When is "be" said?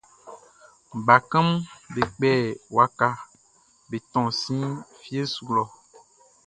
1.93-2.01, 3.89-3.97